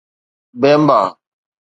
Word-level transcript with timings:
بيمبا 0.61 1.03